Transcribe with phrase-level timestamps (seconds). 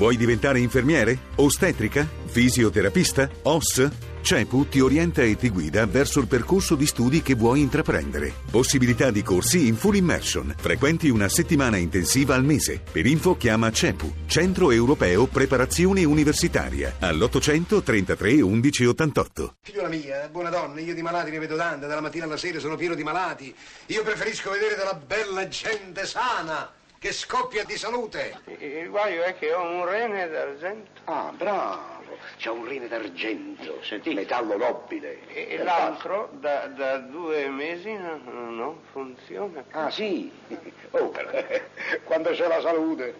[0.00, 1.18] Vuoi diventare infermiere?
[1.34, 2.08] Ostetrica?
[2.24, 3.28] Fisioterapista?
[3.42, 3.90] OS?
[4.22, 8.32] CEPU ti orienta e ti guida verso il percorso di studi che vuoi intraprendere.
[8.50, 10.54] Possibilità di corsi in full immersion.
[10.56, 12.80] Frequenti una settimana intensiva al mese.
[12.90, 19.54] Per info chiama CEPU, Centro Europeo Preparazione Universitaria, all'800 33 11 88.
[19.60, 22.76] Figliola mia, buona donna, io di malati ne vedo tante, dalla mattina alla sera sono
[22.76, 23.54] pieno di malati.
[23.88, 28.38] Io preferisco vedere della bella gente sana, che scoppia di salute.
[28.58, 32.18] Il guaio è che ho un rene d'argento Ah, bravo.
[32.36, 35.26] C'ha un rene d'argento, senti, metallo nobile.
[35.32, 39.64] e e l'altro da, da due mesi non, non funziona.
[39.70, 40.30] Ah, sì?
[40.92, 41.10] Oh,
[42.04, 43.14] quando c'è la salute.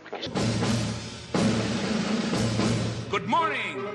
[3.09, 3.87] Good morning.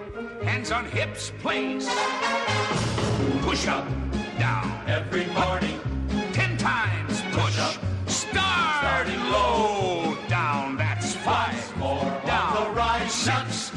[0.46, 1.88] Hands on hips, please.
[3.42, 3.86] Push up,
[4.40, 4.82] down.
[4.88, 5.80] Every morning.
[6.32, 7.85] Ten times push up.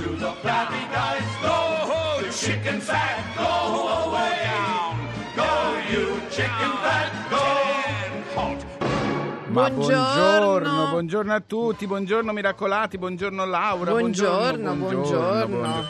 [0.08, 1.20] Through the flabby guys.
[1.42, 3.20] Go, the chicken fat.
[3.36, 3.44] Go
[4.08, 4.40] away.
[4.42, 4.96] Down.
[5.36, 5.52] Go,
[5.92, 7.12] you chicken fat.
[7.28, 7.44] Go.
[9.50, 9.70] Ma Buongiorno.
[9.70, 15.84] buongiorno, buongiorno a tutti, buongiorno miracolati, buongiorno Laura, Buongiorno, buongiorno.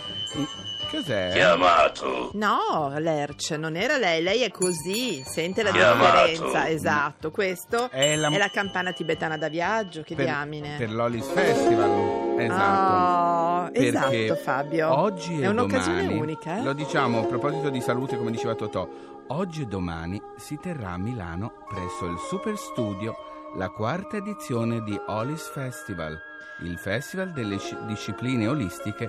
[0.91, 1.31] Cos'è?
[1.33, 2.31] Chiamato.
[2.35, 6.27] No, Lerce, non era lei, lei è così, sente la Chiamato.
[6.27, 10.77] differenza, esatto, questo È la- è la campana tibetana da viaggio, che per, diamine.
[10.79, 12.37] per l'Olis Festival.
[12.39, 13.67] Esatto.
[13.67, 14.99] Oh, esatto, Fabio.
[14.99, 16.63] Oggi È un'occasione domani, unica, eh?
[16.63, 18.89] Lo diciamo a proposito di salute, come diceva Totò.
[19.31, 23.15] Oggi e domani si terrà a Milano presso il Super Studio
[23.57, 26.19] la quarta edizione di Olis Festival,
[26.63, 29.09] il festival delle sci- discipline olistiche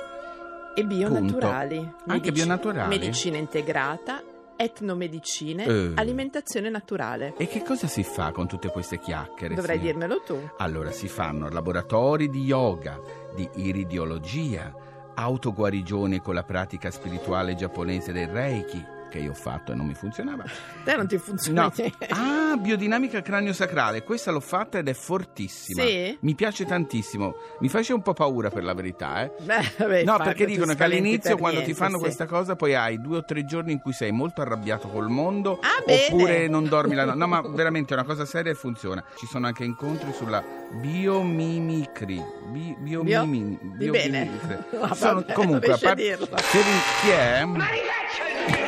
[0.75, 1.77] E bionaturali.
[1.77, 2.11] Punto.
[2.11, 2.97] Anche bionaturali?
[2.97, 4.23] Medicina integrata,
[4.55, 5.91] etnomedicine, Eh.
[5.95, 7.33] alimentazione naturale.
[7.37, 9.55] E che cosa si fa con tutte queste chiacchiere?
[9.55, 9.91] Dovrai signor?
[9.93, 10.37] dirmelo tu.
[10.57, 12.99] Allora si fanno laboratori di yoga,
[13.35, 14.73] di iridiologia,
[15.15, 19.93] autoguarigione con la pratica spirituale giapponese del Reiki, che io ho fatto e non mi
[19.95, 20.43] funzionava.
[20.85, 21.71] Te non ti funziona No.
[22.09, 25.83] Ah, biodinamica cranio-sacrale, questa l'ho fatta ed è fortissima.
[25.83, 26.17] Sì?
[26.21, 27.35] Mi piace tantissimo.
[27.59, 29.31] Mi faceva un po' paura per la verità, eh.
[29.41, 32.03] Beh, vabbè, No, perché ti dicono che all'inizio quando ti niente, fanno sì.
[32.03, 35.59] questa cosa poi hai due o tre giorni in cui sei molto arrabbiato col mondo
[35.61, 36.05] Ah, bene.
[36.07, 37.17] oppure non dormi la notte.
[37.17, 39.03] No, ma veramente è una cosa seria e funziona.
[39.17, 42.23] Ci sono anche incontri sulla biomimicry.
[42.51, 44.29] Bi- biomimi- Di bene.
[44.29, 44.79] biomimicry.
[44.79, 48.67] Va Sono- bene, comunque, a parte- se vi- chi è?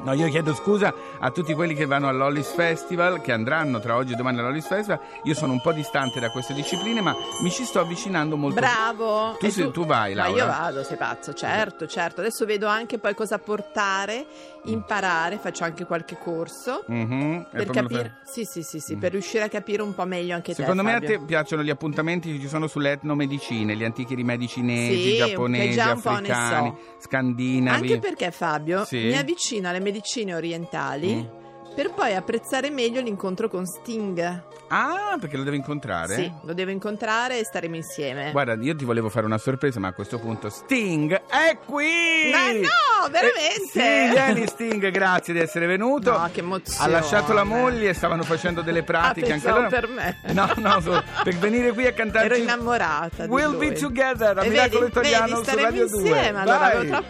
[0.00, 4.12] No, io chiedo scusa a tutti quelli che vanno all'Ollis Festival, che andranno tra oggi
[4.12, 5.00] e domani all'Ollis Festival.
[5.24, 8.60] Io sono un po' distante da queste discipline, ma mi ci sto avvicinando molto.
[8.60, 9.36] Bravo!
[9.38, 10.38] Tu sei- tu vai, Ma Laura?
[10.38, 12.20] io vado, sei pazzo, certo, certo.
[12.20, 14.24] Adesso vedo anche poi cosa portare,
[14.64, 16.84] imparare, faccio anche qualche corso.
[16.86, 20.34] Mhm, è Per capire, sì, sì, sì, sì, per riuscire a capire un po' meglio
[20.34, 20.88] anche Secondo te.
[20.88, 21.18] me a Fabio.
[21.18, 25.80] te piacciono gli appuntamenti che ci sono sulle etnomedicine, gli antichi rimedi cinesi, Sì, giapponesi,
[25.80, 26.78] africani, so.
[27.00, 27.76] scandinavi.
[27.92, 28.98] Anche perché Fabio Sì.
[29.06, 29.86] mi avvicina alle medicine
[30.34, 31.74] orientali Mm.
[31.74, 34.42] per poi apprezzare meglio l'incontro con Sting.
[34.70, 36.14] Ah, perché lo devi incontrare?
[36.16, 38.32] Sì, lo devo incontrare e staremo insieme.
[38.32, 42.30] Guarda, io ti volevo fare una sorpresa, ma a questo punto Sting è qui!
[42.32, 43.62] Ma no, veramente?
[43.72, 46.18] Eh, sì, vieni Sting, grazie di essere venuto.
[46.18, 46.84] No, che emozione.
[46.84, 49.68] Ha lasciato la moglie, stavano facendo delle pratiche Ah, anche loro.
[49.68, 50.20] per me.
[50.32, 53.68] No, no, so- per venire qui a cantarci Ero innamorata di We'll lui.
[53.70, 55.98] be together, a E Miracolo vedi, Italiano vedi, su Radio 2.
[56.00, 57.04] insieme, allora, Vai.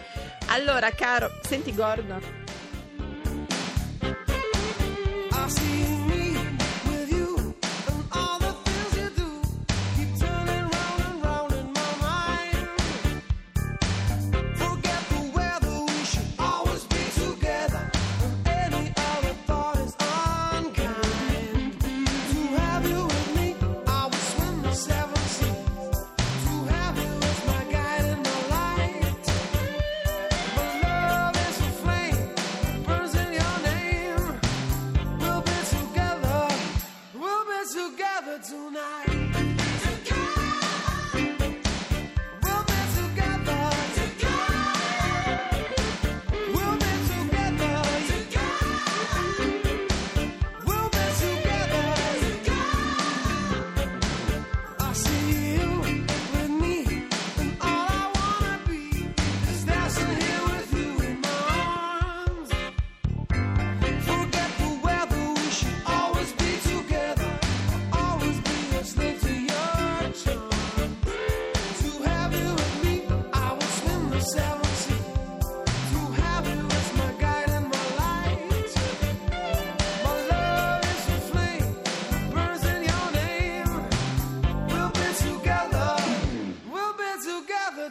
[0.51, 2.38] Allora, caro, senti Gordon.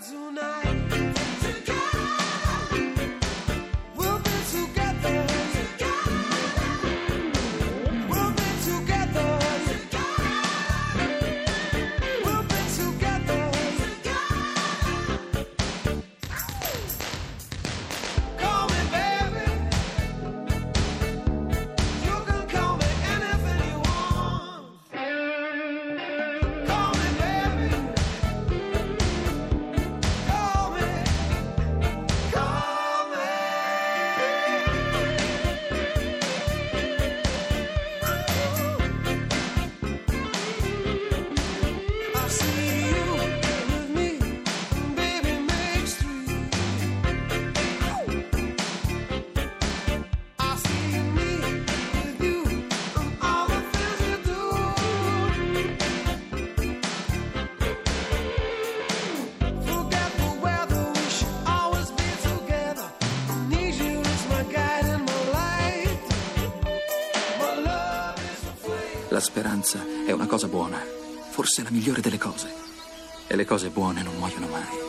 [0.01, 0.78] Tonight.
[69.19, 70.81] La speranza è una cosa buona,
[71.31, 72.55] forse la migliore delle cose.
[73.27, 74.88] E le cose buone non muoiono mai.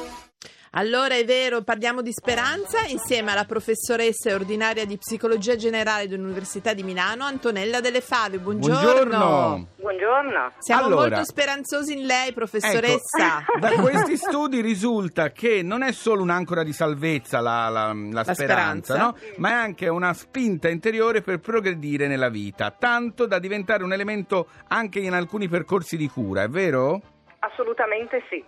[0.73, 6.83] Allora è vero, parliamo di speranza insieme alla professoressa ordinaria di psicologia generale dell'Università di
[6.83, 8.37] Milano, Antonella Delle Fave.
[8.37, 8.79] Buongiorno.
[8.79, 9.67] Buongiorno.
[9.77, 10.51] Buongiorno.
[10.59, 11.07] Siamo Allora.
[11.09, 13.39] molto speranzosi in lei, professoressa.
[13.39, 18.23] Ecco, da questi studi risulta che non è solo un'ancora di salvezza la, la- la
[18.23, 18.97] speranza, speranza.
[18.97, 19.15] no?
[19.37, 24.47] ma è anche una spinta interiore per progredire nella vita, tanto da diventare un elemento
[24.67, 27.01] anche in alcuni percorsi di cura, è vero?
[27.39, 28.43] Assolutamente sì.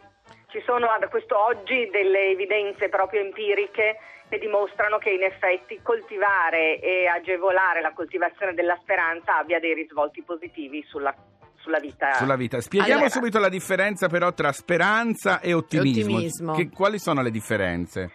[0.52, 6.80] Ci sono ad questo oggi delle evidenze proprio empiriche che dimostrano che in effetti coltivare
[6.80, 11.14] e agevolare la coltivazione della speranza abbia dei risvolti positivi sulla,
[11.56, 12.14] sulla vita.
[12.14, 12.60] Sulla vita.
[12.60, 13.10] Spieghiamo Allora.
[13.10, 16.16] subito la differenza però tra speranza e ottimismo.
[16.16, 16.54] ottimismo.
[16.54, 18.12] Che- quali sono le differenze?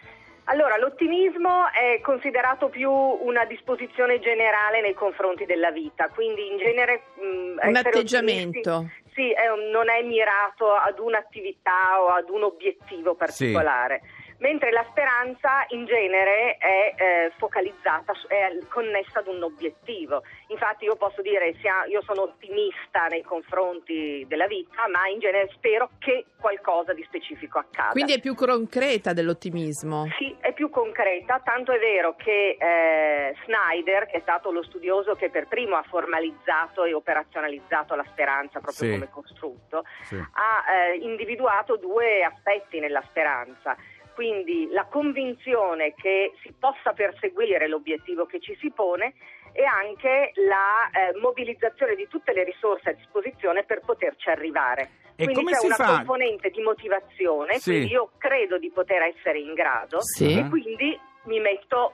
[0.49, 7.01] Allora, l'ottimismo è considerato più una disposizione generale nei confronti della vita, quindi in genere
[7.15, 7.21] mh,
[7.67, 8.71] Un essere atteggiamento.
[8.71, 14.01] ottimisti- Sì, è un- non è mirato ad un'attività o ad un obiettivo particolare.
[14.39, 20.21] Mentre la speranza in genere è eh, focalizzata, su- è connessa ad un obiettivo.
[20.49, 25.49] Infatti io posso dire sia, io sono ottimista nei confronti della vita, ma in genere
[25.53, 27.91] spero che qualcosa di specifico accada.
[27.93, 30.05] Quindi è più concreta dell'ottimismo.
[30.19, 35.15] Sì, è più concreta, tanto è vero che eh, Snyder, che è stato lo studioso
[35.15, 38.91] che per primo ha formalizzato e operazionalizzato la speranza proprio Sì.
[38.93, 40.15] come costrutto, Sì.
[40.15, 43.75] ha eh, individuato due aspetti nella speranza.
[44.17, 49.13] Quindi la convinzione che si possa perseguire l'obiettivo che ci si pone
[49.53, 54.89] e anche la eh, mobilizzazione di tutte le risorse a disposizione per poterci arrivare.
[55.15, 55.95] E quindi come c'è si una fa?
[55.97, 57.69] componente di motivazione, Sì.
[57.69, 60.35] quindi io credo di poter essere in grado Sì.
[60.35, 61.93] e quindi mi metto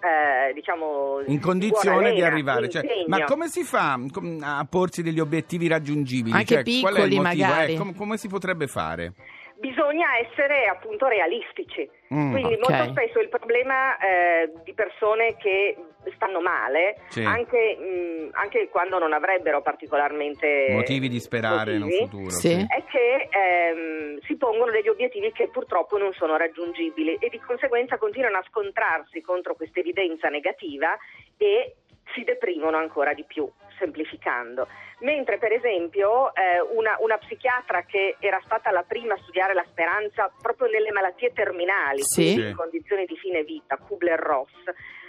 [0.00, 2.60] eh, diciamo In condizione di lena, arrivare.
[2.62, 3.92] mi Cioè, ma come si fa
[4.40, 6.34] a porsi degli obiettivi raggiungibili?
[6.34, 7.44] Anche Cioè, qual è il piccoli, motivo?
[7.46, 7.72] magari.
[7.74, 9.12] Eh, com- come si potrebbe fare?
[9.60, 11.88] Bisogna essere appunto realistici.
[12.14, 12.68] Mm, Quindi ok.
[12.68, 15.76] molto spesso il problema eh, di persone che
[16.14, 17.24] stanno male, Sì.
[17.24, 22.30] anche, mh, anche quando non avrebbero particolarmente Motivi di sperare in un motivi, futuro.
[22.30, 22.52] Sì.
[22.52, 27.98] è che ehm, si pongono degli obiettivi che purtroppo non sono raggiungibili e di conseguenza
[27.98, 30.96] continuano a scontrarsi contro questa evidenza negativa
[31.36, 31.74] e
[32.14, 33.48] si deprimono ancora di più,
[33.78, 34.68] semplificando.
[35.00, 39.64] Mentre per esempio eh, una, una psichiatra che era stata la prima a studiare la
[39.68, 42.32] speranza proprio nelle malattie terminali, Sì.
[42.32, 44.52] quindi in condizioni di fine vita, Kubler-Ross,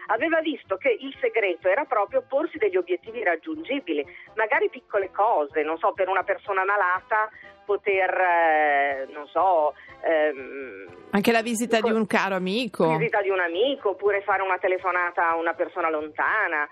[0.08, 5.78] aveva visto che il segreto era proprio porsi degli obiettivi raggiungibili, magari piccole cose, non
[5.78, 7.30] so, per una persona malata
[7.70, 12.98] poter, eh, non so, ehm, Anche la visita di un caro amico.
[12.98, 16.68] visita di un amico, oppure fare una telefonata a una persona lontana,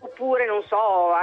[0.00, 1.22] oppure non so, a,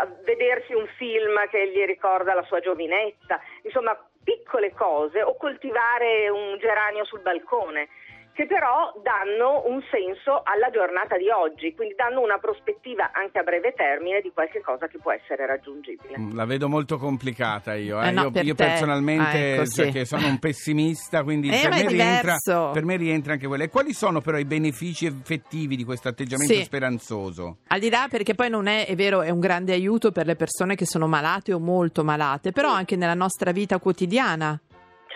[0.00, 3.94] a vedersi un film che gli ricorda la sua giovinezza, insomma
[4.24, 7.88] piccole cose, o coltivare un geranio sul balcone
[8.36, 13.42] che però danno un senso alla giornata di oggi, quindi danno una prospettiva anche a
[13.42, 16.18] breve termine di qualche cosa che può essere raggiungibile.
[16.18, 17.98] Mm, La vedo molto complicata io.
[18.02, 18.08] eh.
[18.08, 18.64] Eh no, io, per io te.
[18.66, 19.90] personalmente, Ah, ecco, cioè, sì.
[19.92, 22.36] che sono un pessimista, quindi Eh, per, me rientra,
[22.72, 23.62] per me rientra anche quello.
[23.64, 26.62] E quali sono però i benefici effettivi di questo atteggiamento Sì.
[26.62, 27.58] speranzoso?
[27.68, 30.36] Al di là, perché poi non è, è vero, è un grande aiuto per le
[30.36, 34.60] persone che sono malate o molto malate, però anche nella nostra vita quotidiana.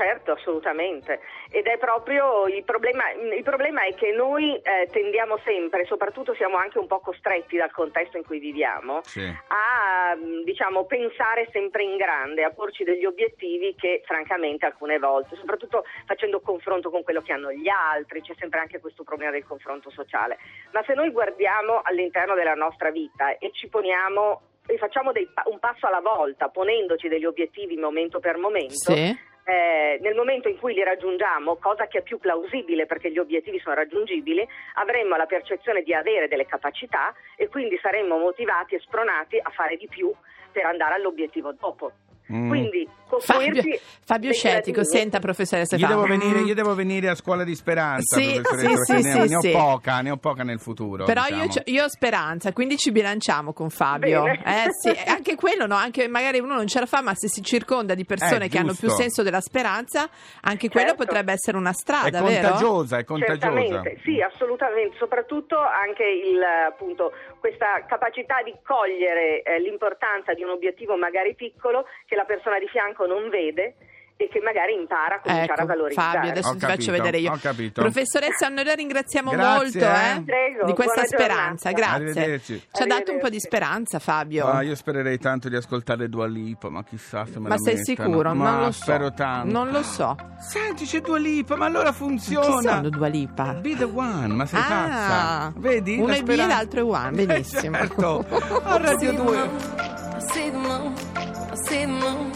[0.01, 1.21] Certo, assolutamente.
[1.51, 6.57] Ed è proprio il problema, il problema è che noi eh, tendiamo sempre, soprattutto siamo
[6.57, 9.21] anche un po' costretti dal contesto in cui viviamo, Sì.
[9.21, 15.37] a mh, diciamo, pensare sempre in grande, a porci degli obiettivi che francamente alcune volte,
[15.37, 19.45] soprattutto facendo confronto con quello che hanno gli altri, c'è sempre anche questo problema del
[19.45, 20.39] confronto sociale.
[20.73, 25.43] Ma se noi guardiamo all'interno della nostra vita e ci poniamo e facciamo dei pa-
[25.47, 29.29] un passo alla volta, ponendoci degli obiettivi momento per momento, Sì.
[29.51, 33.59] Eh, nel momento in cui li raggiungiamo, cosa che è più plausibile perché gli obiettivi
[33.59, 39.39] sono raggiungibili, avremmo la percezione di avere delle capacità e quindi saremmo motivati e spronati
[39.43, 40.13] a fare di più
[40.53, 41.91] per andare all'obiettivo dopo.
[42.33, 42.49] Mm.
[42.49, 42.89] Quindi
[43.19, 43.63] Fabio,
[44.05, 48.41] Fabio Scetico, senta professoressa Io devo, venire, io devo venire a scuola di speranza, Sì,
[48.41, 49.51] professoressa, sì, perché sì, ne, sì, ne ho sì.
[49.51, 51.05] poca, ne ho poca nel futuro.
[51.05, 51.43] Però diciamo.
[51.45, 54.27] io, io ho speranza, quindi ci bilanciamo con Fabio.
[54.27, 55.75] Eh, sì, anche quello, no?
[55.75, 58.59] Anche magari uno non ce la fa, ma se si circonda di persone Eh, che
[58.59, 60.09] hanno più senso della speranza,
[60.43, 61.05] anche quello Certo.
[61.05, 62.49] potrebbe essere una È strada, vero?
[62.49, 63.41] contagiosa, è contagiosa.
[63.41, 70.51] Certamente, sì, assolutamente, soprattutto anche il, appunto, questa capacità di cogliere eh, l'importanza di un
[70.51, 73.75] obiettivo magari piccolo che la persona di fianco non vede
[74.21, 76.13] e che magari impara a cominciare Ecco, a valorizzare.
[76.19, 77.33] Fabio, adesso Ho ti faccio capito, vedere io.
[77.33, 77.81] ho capito.
[77.81, 80.17] Professoressa, noi la ringraziamo Grazie, molto eh.
[80.19, 81.71] eh, Prego, di questa speranza.
[81.71, 81.97] giornata.
[81.97, 82.21] Grazie.
[82.21, 82.63] Arrivederci.
[82.71, 84.45] Ci ha dato un po' di speranza, Fabio.
[84.47, 87.77] Ah, io spererei tanto di ascoltare Dua Lipa, ma chissà se me Ma la sei
[87.77, 88.09] mettano.
[88.11, 88.35] sicuro?
[88.35, 88.83] Ma non lo so.
[88.83, 89.51] spero tanto.
[89.53, 90.15] Non lo so.
[90.39, 92.61] Senti, c'è Dua Lipa, ma allora Chi funziona.
[92.75, 93.55] sono Dua Lipa?
[93.55, 95.53] Be the one, ma sei Ah, pazza.
[95.57, 95.97] Vedi?
[95.97, 97.75] uno La è B e l'altro è one, benissimo.
[97.75, 98.27] Eh, certo.
[98.65, 99.37] A Radio 2.
[99.39, 102.31] I see the moon, I see the moon.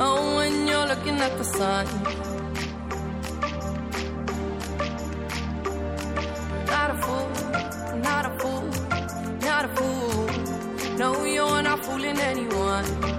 [0.00, 1.86] Oh, when you're looking at the sun.
[6.66, 7.28] Not a fool,
[8.08, 8.64] not a fool,
[9.40, 10.98] not a fool.
[10.98, 13.17] No, you're not fooling anyone.